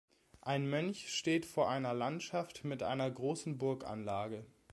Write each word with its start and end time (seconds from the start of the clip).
Ein 0.41 0.67
Mönch 0.67 1.09
steht 1.15 1.45
vor 1.45 1.69
einer 1.69 1.93
Landschaft 1.93 2.63
mit 2.65 2.81
einer 2.81 3.11
großen 3.11 3.59
Burganlage. 3.59 4.47